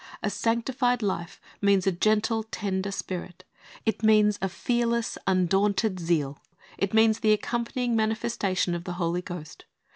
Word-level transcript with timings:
A 0.23 0.31
sanctified 0.31 1.03
life 1.03 1.39
means 1.61 1.85
a 1.85 1.91
gentle, 1.91 2.41
tender 2.41 2.91
spirit; 2.91 3.43
it 3.85 4.01
means 4.01 4.39
a 4.41 4.49
fearless, 4.49 5.15
undaunted 5.27 5.99
zeal; 5.99 6.41
it 6.79 6.91
means 6.91 7.19
the 7.19 7.33
accompanying 7.33 7.95
manifestation 7.95 8.73
of 8.73 8.85
the 8.85 8.93
Holy 8.93 9.21
Ghost. 9.21 9.65